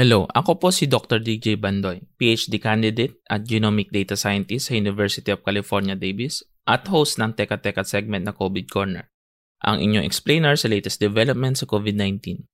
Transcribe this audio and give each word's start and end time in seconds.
Hello, 0.00 0.24
ako 0.32 0.56
po 0.56 0.68
si 0.72 0.88
Dr. 0.88 1.20
DJ 1.20 1.60
Bandoy, 1.60 2.00
PhD 2.16 2.56
candidate 2.56 3.20
at 3.28 3.44
Genomic 3.44 3.92
Data 3.92 4.16
Scientist 4.16 4.72
sa 4.72 4.80
University 4.80 5.28
of 5.28 5.44
California, 5.44 5.92
Davis 5.92 6.40
at 6.64 6.88
host 6.88 7.20
ng 7.20 7.36
Teka 7.36 7.60
Teka 7.60 7.84
segment 7.84 8.24
na 8.24 8.32
COVID 8.32 8.64
Corner, 8.72 9.12
ang 9.60 9.76
inyong 9.76 10.08
explainer 10.08 10.56
sa 10.56 10.72
latest 10.72 11.04
development 11.04 11.60
sa 11.60 11.68
COVID-19. 11.68 12.48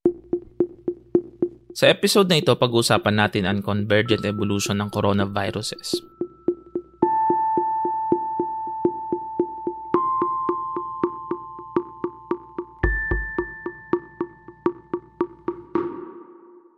Sa 1.71 1.87
episode 1.87 2.27
na 2.27 2.43
ito, 2.43 2.51
pag-uusapan 2.51 3.15
natin 3.15 3.47
ang 3.47 3.63
convergent 3.63 4.27
evolution 4.27 4.83
ng 4.83 4.91
coronaviruses. 4.91 6.03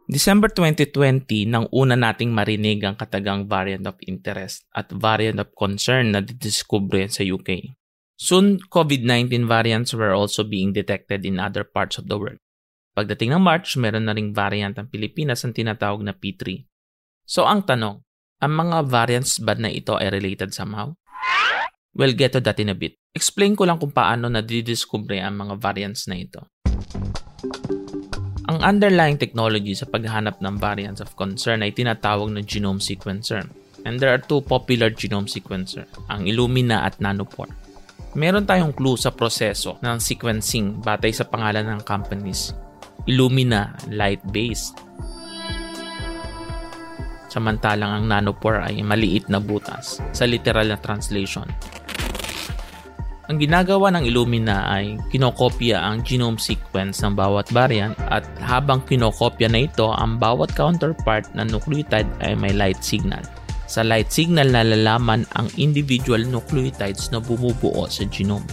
December 0.08 0.48
2020 0.48 1.52
nang 1.52 1.68
una 1.68 1.92
nating 1.92 2.32
marinig 2.32 2.80
ang 2.80 2.96
katagang 2.96 3.44
variant 3.44 3.84
of 3.84 4.00
interest 4.08 4.64
at 4.72 4.88
variant 4.88 5.36
of 5.36 5.52
concern 5.52 6.16
na 6.16 6.24
didiskubre 6.24 7.12
sa 7.12 7.20
UK. 7.20 7.76
Soon, 8.16 8.56
COVID-19 8.72 9.44
variants 9.44 9.92
were 9.92 10.16
also 10.16 10.48
being 10.48 10.72
detected 10.72 11.28
in 11.28 11.36
other 11.36 11.60
parts 11.60 12.00
of 12.00 12.08
the 12.08 12.16
world. 12.16 12.40
Pagdating 12.96 13.36
ng 13.36 13.44
March, 13.44 13.76
meron 13.76 14.08
na 14.08 14.16
ring 14.16 14.32
variant 14.32 14.80
ang 14.80 14.88
Pilipinas 14.88 15.44
ang 15.44 15.52
tinatawag 15.52 16.00
na 16.00 16.16
P3. 16.16 16.64
So 17.28 17.44
ang 17.44 17.68
tanong, 17.68 18.00
ang 18.40 18.52
mga 18.56 18.88
variants 18.88 19.36
ba 19.36 19.60
na 19.60 19.68
ito 19.68 20.00
ay 20.00 20.08
related 20.08 20.56
somehow? 20.56 20.96
We'll 21.92 22.16
get 22.16 22.32
to 22.32 22.40
that 22.48 22.56
in 22.56 22.72
a 22.72 22.76
bit. 22.78 22.96
Explain 23.12 23.60
ko 23.60 23.68
lang 23.68 23.76
kung 23.76 23.92
paano 23.92 24.32
na 24.32 24.40
didiskubre 24.40 25.20
ang 25.20 25.36
mga 25.36 25.60
variants 25.60 26.08
na 26.08 26.16
ito. 26.16 26.48
Ang 28.58 28.74
underlying 28.74 29.14
technology 29.14 29.70
sa 29.70 29.86
paghahanap 29.86 30.42
ng 30.42 30.58
variants 30.58 30.98
of 30.98 31.14
concern 31.14 31.62
ay 31.62 31.70
tinatawag 31.70 32.26
na 32.34 32.42
genome 32.42 32.82
sequencer. 32.82 33.46
And 33.86 34.02
there 34.02 34.10
are 34.10 34.18
two 34.18 34.42
popular 34.42 34.90
genome 34.90 35.30
sequencer, 35.30 35.86
ang 36.10 36.26
Illumina 36.26 36.82
at 36.82 36.98
Nanopore. 36.98 37.54
Meron 38.18 38.42
tayong 38.42 38.74
clue 38.74 38.98
sa 38.98 39.14
proseso 39.14 39.78
ng 39.78 40.02
sequencing 40.02 40.82
batay 40.82 41.14
sa 41.14 41.22
pangalan 41.22 41.70
ng 41.70 41.86
companies. 41.86 42.50
Illumina, 43.06 43.78
light-based. 43.94 44.74
Samantalang 47.30 47.94
ang 47.94 48.04
Nanopore 48.10 48.66
ay 48.66 48.82
maliit 48.82 49.30
na 49.30 49.38
butas 49.38 50.02
sa 50.10 50.26
literal 50.26 50.66
na 50.66 50.82
translation. 50.82 51.46
Ang 53.28 53.44
ginagawa 53.44 53.92
ng 53.92 54.08
Illumina 54.08 54.72
ay 54.72 54.96
kinokopya 55.12 55.84
ang 55.84 56.00
genome 56.00 56.40
sequence 56.40 57.04
ng 57.04 57.12
bawat 57.12 57.52
variant 57.52 57.92
at 58.08 58.24
habang 58.40 58.80
kinokopya 58.80 59.52
na 59.52 59.68
ito, 59.68 59.92
ang 59.92 60.16
bawat 60.16 60.56
counterpart 60.56 61.28
na 61.36 61.44
nucleotide 61.44 62.08
ay 62.24 62.32
may 62.32 62.56
light 62.56 62.80
signal. 62.80 63.20
Sa 63.68 63.84
light 63.84 64.08
signal 64.08 64.48
nalalaman 64.48 65.28
ang 65.36 65.44
individual 65.60 66.24
nucleotides 66.24 67.12
na 67.12 67.20
bumubuo 67.20 67.84
sa 67.92 68.08
genome. 68.08 68.48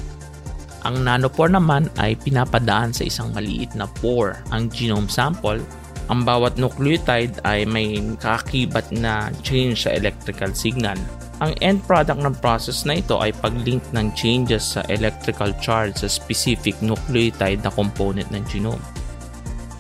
Ang 0.84 1.08
nanopore 1.08 1.56
naman 1.56 1.88
ay 1.96 2.20
pinapadaan 2.20 2.92
sa 2.92 3.08
isang 3.08 3.32
maliit 3.32 3.80
na 3.80 3.88
pore 3.88 4.44
ang 4.52 4.68
genome 4.68 5.08
sample. 5.08 5.64
Ang 6.10 6.22
bawat 6.22 6.62
nucleotide 6.62 7.42
ay 7.46 7.66
may 7.66 7.98
kakibat 8.22 8.94
na 8.94 9.34
change 9.42 9.90
sa 9.90 9.94
electrical 9.94 10.54
signal 10.54 10.98
ang 11.44 11.52
end 11.60 11.84
product 11.84 12.24
ng 12.24 12.36
process 12.40 12.88
na 12.88 13.00
ito 13.00 13.20
ay 13.20 13.36
pag-link 13.44 13.84
ng 13.92 14.08
changes 14.16 14.80
sa 14.80 14.82
electrical 14.88 15.52
charge 15.60 16.00
sa 16.00 16.08
specific 16.08 16.80
nucleotide 16.80 17.60
na 17.60 17.72
component 17.76 18.28
ng 18.32 18.44
genome. 18.48 18.80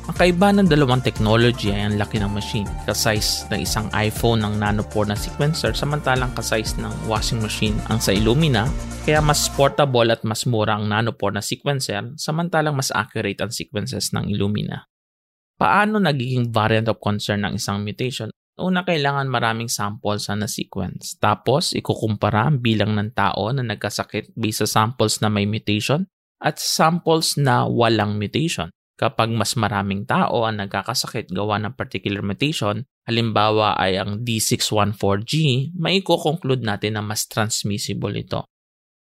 Ang 0.05 0.13
kaiba 0.21 0.53
ng 0.53 0.69
dalawang 0.69 1.01
technology 1.01 1.73
ay 1.73 1.89
ang 1.89 1.97
laki 1.97 2.21
ng 2.21 2.29
machine, 2.29 2.69
ka-size 2.85 3.49
ng 3.49 3.65
isang 3.65 3.89
iPhone 3.97 4.45
ng 4.45 4.61
nanopore 4.61 5.09
na 5.09 5.17
sequencer 5.17 5.73
samantalang 5.73 6.29
ka-size 6.37 6.77
ng 6.77 6.93
washing 7.09 7.41
machine 7.41 7.73
ang 7.89 7.97
sa 7.97 8.13
Illumina, 8.13 8.69
kaya 9.01 9.17
mas 9.17 9.49
portable 9.49 10.13
at 10.13 10.21
mas 10.21 10.45
mura 10.45 10.77
ang 10.77 10.85
nanopore 10.85 11.33
na 11.33 11.41
sequencer 11.41 12.13
samantalang 12.21 12.77
mas 12.77 12.93
accurate 12.93 13.41
ang 13.41 13.49
sequences 13.49 14.13
ng 14.13 14.29
Illumina. 14.29 14.85
Paano 15.55 15.99
nagiging 15.99 16.51
variant 16.51 16.91
of 16.91 16.99
concern 16.99 17.47
ng 17.47 17.55
isang 17.55 17.79
mutation 17.81 18.31
Una, 18.55 18.87
kailangan 18.87 19.27
maraming 19.27 19.67
samples 19.67 20.31
na 20.31 20.47
sequence. 20.47 21.19
Tapos, 21.19 21.75
ikukumpara 21.75 22.47
ang 22.47 22.63
bilang 22.63 22.95
ng 22.95 23.11
tao 23.11 23.51
na 23.51 23.59
nagkasakit 23.67 24.31
based 24.31 24.63
sa 24.63 24.67
samples 24.79 25.19
na 25.19 25.27
may 25.27 25.43
mutation 25.43 26.07
at 26.39 26.55
samples 26.55 27.35
na 27.35 27.67
walang 27.67 28.15
mutation. 28.15 28.71
Kapag 28.95 29.27
mas 29.27 29.59
maraming 29.59 30.07
tao 30.07 30.47
ang 30.47 30.63
nagkakasakit 30.63 31.35
gawa 31.35 31.59
ng 31.59 31.75
particular 31.75 32.23
mutation, 32.23 32.87
halimbawa 33.03 33.75
ay 33.75 33.99
ang 33.99 34.23
D614G, 34.23 35.75
maiko-conclude 35.75 36.63
natin 36.63 36.95
na 36.95 37.03
mas 37.03 37.27
transmissible 37.27 38.15
ito. 38.15 38.47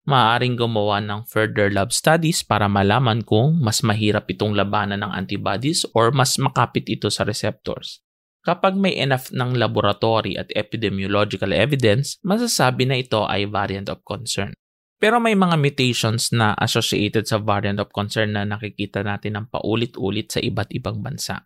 Maaaring 0.07 0.55
gumawa 0.55 1.03
ng 1.03 1.27
further 1.27 1.67
lab 1.67 1.91
studies 1.91 2.47
para 2.47 2.71
malaman 2.71 3.27
kung 3.27 3.59
mas 3.59 3.83
mahirap 3.83 4.31
itong 4.31 4.55
labanan 4.55 5.03
ng 5.03 5.11
antibodies 5.11 5.83
or 5.99 6.15
mas 6.15 6.39
makapit 6.39 6.87
ito 6.87 7.11
sa 7.11 7.27
receptors. 7.27 8.07
Kapag 8.47 8.79
may 8.79 8.95
enough 8.95 9.35
ng 9.35 9.59
laboratory 9.59 10.39
at 10.39 10.47
epidemiological 10.55 11.51
evidence, 11.51 12.23
masasabi 12.23 12.87
na 12.87 13.03
ito 13.03 13.27
ay 13.27 13.51
variant 13.51 13.91
of 13.91 13.99
concern. 14.07 14.55
Pero 15.03 15.19
may 15.19 15.35
mga 15.35 15.59
mutations 15.59 16.31
na 16.31 16.55
associated 16.55 17.27
sa 17.27 17.43
variant 17.43 17.83
of 17.83 17.91
concern 17.91 18.39
na 18.39 18.47
nakikita 18.47 19.03
natin 19.03 19.43
ng 19.43 19.47
paulit-ulit 19.51 20.31
sa 20.31 20.39
iba't 20.39 20.71
ibang 20.71 21.03
bansa. 21.03 21.43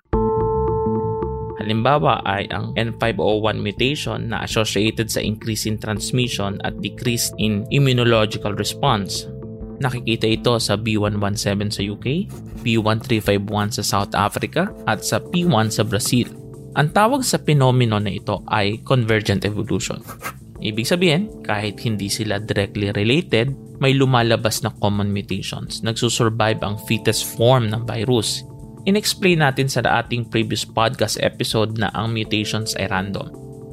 Halimbawa 1.61 2.25
ay 2.25 2.49
ang 2.49 2.73
N501 2.73 3.61
mutation 3.61 4.33
na 4.33 4.41
associated 4.49 5.13
sa 5.13 5.21
increase 5.21 5.69
in 5.69 5.77
transmission 5.77 6.57
at 6.65 6.81
decrease 6.81 7.37
in 7.37 7.69
immunological 7.69 8.57
response. 8.57 9.29
Nakikita 9.81 10.25
ito 10.25 10.57
sa 10.57 10.81
B117 10.81 11.69
sa 11.69 11.83
UK, 11.85 12.07
B1351 12.65 13.81
sa 13.81 13.85
South 13.85 14.13
Africa 14.17 14.73
at 14.89 15.05
sa 15.05 15.21
P1 15.21 15.69
sa 15.69 15.85
Brazil. 15.85 16.33
Ang 16.81 16.97
tawag 16.97 17.21
sa 17.29 17.37
phenomenon 17.37 18.09
na 18.09 18.17
ito 18.17 18.41
ay 18.49 18.81
convergent 18.85 19.45
evolution. 19.45 20.01
Ibig 20.61 20.85
sabihin, 20.85 21.33
kahit 21.45 21.81
hindi 21.85 22.13
sila 22.13 22.37
directly 22.37 22.93
related, 22.93 23.57
may 23.81 23.97
lumalabas 23.97 24.61
na 24.61 24.69
common 24.81 25.09
mutations. 25.09 25.81
Nagsusurvive 25.81 26.61
ang 26.61 26.77
fetus 26.85 27.25
form 27.25 27.73
ng 27.73 27.89
virus. 27.89 28.45
Inexplain 28.89 29.45
natin 29.45 29.69
sa 29.69 29.85
ating 29.85 30.33
previous 30.33 30.65
podcast 30.65 31.21
episode 31.21 31.77
na 31.77 31.93
ang 31.93 32.17
mutations 32.17 32.73
ay 32.81 32.89
random. 32.89 33.29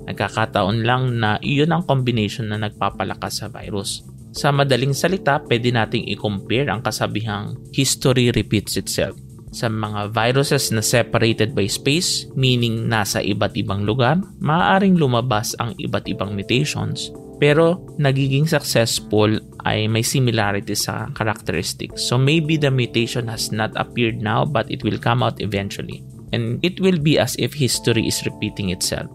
Nagkakataon 0.08 0.84
lang 0.84 1.20
na 1.20 1.40
iyon 1.40 1.72
ang 1.72 1.84
combination 1.88 2.52
na 2.52 2.60
nagpapalakas 2.60 3.44
sa 3.44 3.48
virus. 3.48 4.04
Sa 4.36 4.52
madaling 4.52 4.92
salita, 4.92 5.40
pwede 5.48 5.72
nating 5.72 6.08
i-compare 6.12 6.68
ang 6.68 6.84
kasabihang 6.84 7.56
history 7.72 8.32
repeats 8.36 8.76
itself 8.76 9.16
sa 9.48 9.72
mga 9.72 10.12
viruses 10.12 10.76
na 10.76 10.84
separated 10.84 11.56
by 11.56 11.66
space, 11.72 12.28
meaning 12.36 12.92
nasa 12.92 13.24
iba't 13.24 13.56
ibang 13.56 13.88
lugar, 13.88 14.20
maaaring 14.44 15.00
lumabas 15.00 15.56
ang 15.58 15.72
iba't 15.80 16.04
ibang 16.12 16.36
mutations 16.36 17.16
pero 17.38 17.86
nagiging 18.02 18.50
successful 18.50 19.30
ay 19.68 19.92
may 19.92 20.00
similarity 20.00 20.72
sa 20.80 21.12
characteristics. 21.12 22.08
So 22.08 22.16
maybe 22.16 22.56
the 22.56 22.72
mutation 22.72 23.28
has 23.28 23.52
not 23.52 23.76
appeared 23.76 24.24
now 24.24 24.48
but 24.48 24.72
it 24.72 24.88
will 24.88 24.96
come 24.96 25.20
out 25.20 25.44
eventually. 25.44 26.08
And 26.32 26.64
it 26.64 26.80
will 26.80 27.00
be 27.00 27.20
as 27.20 27.36
if 27.36 27.56
history 27.56 28.08
is 28.08 28.24
repeating 28.24 28.72
itself. 28.72 29.12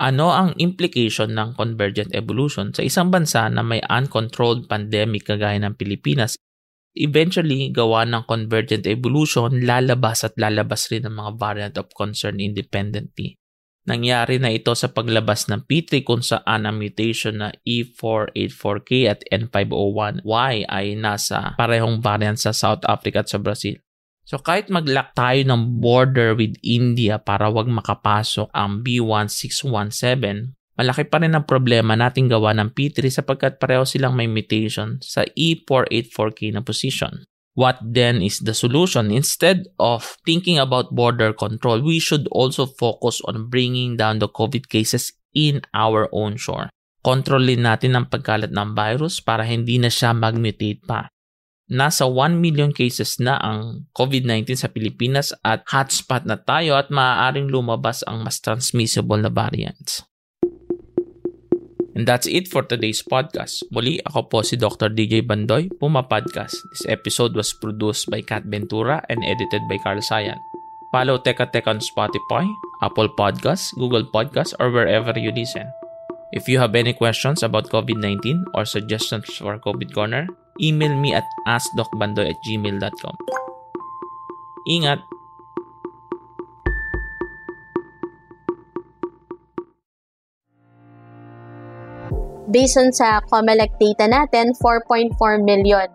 Ano 0.00 0.32
ang 0.32 0.56
implication 0.56 1.36
ng 1.36 1.54
convergent 1.54 2.10
evolution 2.16 2.72
sa 2.72 2.82
isang 2.82 3.12
bansa 3.12 3.46
na 3.52 3.60
may 3.60 3.84
uncontrolled 3.86 4.66
pandemic 4.66 5.28
kagaya 5.28 5.60
ng 5.62 5.76
Pilipinas 5.76 6.40
eventually 6.92 7.72
gawa 7.72 8.04
ng 8.04 8.24
convergent 8.28 8.84
evolution, 8.84 9.64
lalabas 9.64 10.28
at 10.28 10.36
lalabas 10.36 10.92
rin 10.92 11.08
ang 11.08 11.16
mga 11.16 11.32
variant 11.40 11.74
of 11.80 11.88
concern 11.96 12.36
independently. 12.40 13.40
Nangyari 13.82 14.38
na 14.38 14.54
ito 14.54 14.70
sa 14.78 14.94
paglabas 14.94 15.50
ng 15.50 15.66
P3 15.66 16.06
kung 16.06 16.22
saan 16.22 16.70
ang 16.70 16.78
mutation 16.78 17.42
na 17.42 17.50
E484K 17.66 18.90
at 19.10 19.20
N501Y 19.26 20.70
ay 20.70 20.94
nasa 20.94 21.58
parehong 21.58 21.98
variant 21.98 22.38
sa 22.38 22.54
South 22.54 22.86
Africa 22.86 23.26
at 23.26 23.30
sa 23.34 23.42
Brazil. 23.42 23.82
So 24.22 24.38
kahit 24.38 24.70
mag-lock 24.70 25.18
tayo 25.18 25.42
ng 25.42 25.82
border 25.82 26.38
with 26.38 26.54
India 26.62 27.18
para 27.18 27.50
wag 27.50 27.66
makapasok 27.66 28.54
ang 28.54 28.86
B1617, 28.86 30.54
malaki 30.78 31.04
pa 31.10 31.18
rin 31.18 31.34
ang 31.34 31.42
problema 31.42 31.98
nating 31.98 32.30
gawa 32.30 32.54
ng 32.54 32.70
P3 32.70 33.10
sapagkat 33.10 33.58
pareho 33.58 33.82
silang 33.82 34.14
may 34.14 34.30
mutation 34.30 35.02
sa 35.02 35.26
E484K 35.26 36.54
na 36.54 36.62
position. 36.62 37.26
What 37.52 37.84
then 37.84 38.24
is 38.24 38.40
the 38.40 38.56
solution? 38.56 39.12
Instead 39.12 39.68
of 39.76 40.16
thinking 40.24 40.56
about 40.56 40.96
border 40.96 41.36
control, 41.36 41.84
we 41.84 42.00
should 42.00 42.24
also 42.32 42.64
focus 42.64 43.20
on 43.28 43.52
bringing 43.52 44.00
down 44.00 44.24
the 44.24 44.28
COVID 44.28 44.72
cases 44.72 45.12
in 45.36 45.60
our 45.76 46.08
own 46.16 46.40
shore. 46.40 46.72
Kontrolin 47.04 47.66
natin 47.66 47.92
ang 47.98 48.06
pagkalat 48.08 48.54
ng 48.54 48.72
virus 48.72 49.20
para 49.20 49.44
hindi 49.44 49.76
na 49.76 49.92
siya 49.92 50.16
mag-mutate 50.16 50.80
pa. 50.86 51.12
Nasa 51.72 52.04
1 52.08 52.40
million 52.40 52.72
cases 52.72 53.16
na 53.20 53.36
ang 53.40 53.88
COVID-19 53.96 54.56
sa 54.56 54.68
Pilipinas 54.68 55.32
at 55.44 55.64
hotspot 55.68 56.24
na 56.24 56.36
tayo 56.40 56.76
at 56.76 56.88
maaaring 56.92 57.48
lumabas 57.48 58.04
ang 58.04 58.24
mas 58.24 58.40
transmissible 58.40 59.20
na 59.20 59.32
variants. 59.32 60.04
And 61.92 62.08
that's 62.08 62.24
it 62.24 62.48
for 62.48 62.64
today's 62.64 63.04
podcast. 63.04 63.68
Muli, 63.68 64.00
ako 64.00 64.20
po 64.32 64.38
si 64.40 64.56
Dr. 64.56 64.88
DJ 64.88 65.20
Bandoy, 65.20 65.68
Puma 65.76 66.08
Podcast. 66.08 66.56
This 66.72 66.88
episode 66.88 67.36
was 67.36 67.52
produced 67.52 68.08
by 68.08 68.24
Kat 68.24 68.48
Ventura 68.48 69.04
and 69.12 69.20
edited 69.20 69.60
by 69.68 69.76
Carl 69.76 70.00
Sayan. 70.00 70.40
Follow 70.88 71.20
Teka 71.20 71.52
Teka 71.52 71.68
on 71.68 71.80
Spotify, 71.84 72.48
Apple 72.80 73.12
Podcasts, 73.12 73.76
Google 73.76 74.08
Podcasts, 74.08 74.56
or 74.56 74.72
wherever 74.72 75.12
you 75.16 75.32
listen. 75.32 75.68
If 76.32 76.48
you 76.48 76.56
have 76.60 76.72
any 76.72 76.96
questions 76.96 77.44
about 77.44 77.68
COVID-19 77.68 78.56
or 78.56 78.64
suggestions 78.64 79.28
for 79.36 79.60
COVID 79.60 79.92
Corner, 79.92 80.24
email 80.64 80.96
me 80.96 81.12
at 81.12 81.28
askdocbandoy 81.44 82.32
at 82.32 82.40
gmail.com. 82.48 83.16
Ingat! 84.64 85.11
Based 92.50 92.80
on 92.80 92.90
sa 92.90 93.22
COMELEC 93.30 93.76
data 93.78 94.10
natin, 94.10 94.56
4.4 94.58 95.14
million 95.42 95.86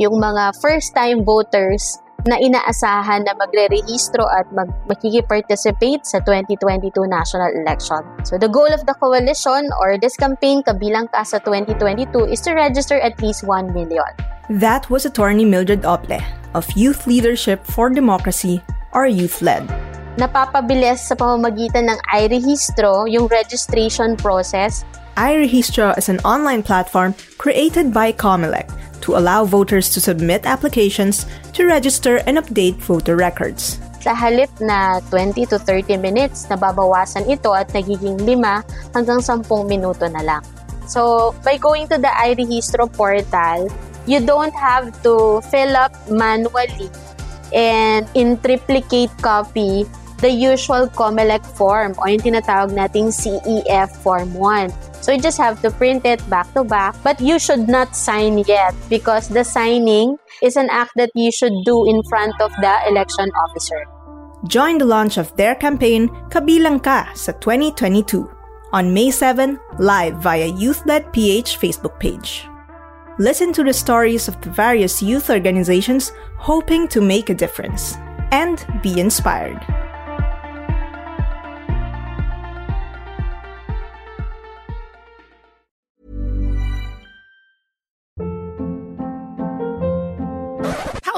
yung 0.00 0.16
mga 0.16 0.56
first-time 0.62 1.26
voters 1.26 2.00
na 2.28 2.36
inaasahan 2.36 3.24
na 3.24 3.32
magre-rehistro 3.36 4.24
at 4.28 4.44
mag 4.52 4.68
makiki-participate 4.88 6.04
sa 6.04 6.20
2022 6.24 6.92
national 7.08 7.48
election. 7.64 8.04
So 8.28 8.36
the 8.36 8.48
goal 8.48 8.68
of 8.68 8.84
the 8.84 8.92
coalition 8.96 9.72
or 9.80 9.96
this 9.96 10.16
campaign 10.20 10.60
kabilang 10.60 11.08
ka 11.12 11.24
sa 11.24 11.40
2022 11.40 12.28
is 12.28 12.40
to 12.44 12.52
register 12.52 13.00
at 13.00 13.16
least 13.24 13.44
1 13.48 13.72
million. 13.72 14.08
That 14.52 14.90
was 14.92 15.08
attorney 15.08 15.48
Mildred 15.48 15.88
Ople 15.88 16.20
of 16.52 16.68
Youth 16.76 17.06
Leadership 17.08 17.64
for 17.64 17.88
Democracy 17.88 18.60
or 18.92 19.06
YouthLED. 19.08 19.64
Napapabilis 20.18 21.06
sa 21.06 21.14
pamamagitan 21.14 21.88
ng 21.88 21.98
iRehistro 22.12 23.08
yung 23.08 23.30
registration 23.30 24.18
process 24.18 24.84
iRehistro 25.20 25.92
is 26.00 26.08
an 26.08 26.16
online 26.24 26.64
platform 26.64 27.12
created 27.36 27.92
by 27.92 28.08
Comelec 28.08 28.72
to 29.04 29.20
allow 29.20 29.44
voters 29.44 29.92
to 29.92 30.00
submit 30.00 30.48
applications 30.48 31.28
to 31.52 31.68
register 31.68 32.24
and 32.24 32.40
update 32.40 32.80
voter 32.80 33.20
records. 33.20 33.76
Sa 34.00 34.16
halip 34.16 34.48
na 34.64 34.96
20 35.12 35.44
to 35.52 35.60
30 35.60 36.00
minutes, 36.00 36.48
nababawasan 36.48 37.28
ito 37.28 37.52
at 37.52 37.68
nagiging 37.76 38.16
5 38.16 38.96
hanggang 38.96 39.20
10 39.20 39.44
minuto 39.68 40.08
na 40.08 40.24
lang. 40.24 40.42
So, 40.88 41.36
by 41.44 41.60
going 41.60 41.84
to 41.92 42.00
the 42.00 42.08
iRehistro 42.08 42.88
portal, 42.88 43.68
you 44.08 44.24
don't 44.24 44.56
have 44.56 44.88
to 45.04 45.44
fill 45.52 45.76
up 45.76 45.92
manually 46.08 46.88
and 47.52 48.08
in 48.16 48.40
triplicate 48.40 49.12
copy 49.20 49.84
the 50.24 50.32
usual 50.32 50.88
COMELEC 50.96 51.44
form 51.56 51.92
o 52.00 52.08
yung 52.08 52.24
tinatawag 52.24 52.72
nating 52.72 53.12
CEF 53.12 53.92
Form 54.00 54.32
1. 54.32 54.89
So 55.00 55.12
you 55.12 55.20
just 55.20 55.38
have 55.38 55.60
to 55.62 55.70
print 55.70 56.04
it 56.04 56.20
back 56.28 56.52
to 56.54 56.64
back, 56.64 56.94
but 57.02 57.20
you 57.20 57.38
should 57.38 57.68
not 57.68 57.96
sign 57.96 58.38
yet 58.46 58.74
because 58.88 59.28
the 59.28 59.44
signing 59.44 60.18
is 60.42 60.56
an 60.56 60.68
act 60.70 60.92
that 60.96 61.10
you 61.14 61.32
should 61.32 61.56
do 61.64 61.88
in 61.88 62.02
front 62.08 62.36
of 62.40 62.52
the 62.60 62.74
election 62.88 63.30
officer. 63.48 63.84
Join 64.46 64.78
the 64.78 64.84
launch 64.84 65.18
of 65.18 65.34
their 65.36 65.54
campaign 65.54 66.08
Kabilang 66.28 66.82
Ka 66.82 67.12
sa 67.14 67.32
2022 67.44 68.28
on 68.72 68.92
May 68.92 69.10
7 69.10 69.58
live 69.78 70.16
via 70.20 70.46
Youth-Led 70.46 71.12
PH 71.12 71.58
Facebook 71.60 71.98
page. 72.00 72.46
Listen 73.18 73.52
to 73.52 73.64
the 73.64 73.72
stories 73.76 74.28
of 74.28 74.40
the 74.40 74.48
various 74.48 75.02
youth 75.02 75.28
organizations 75.28 76.12
hoping 76.38 76.88
to 76.88 77.00
make 77.00 77.28
a 77.28 77.36
difference 77.36 77.96
and 78.32 78.64
be 78.80 78.98
inspired. 79.00 79.60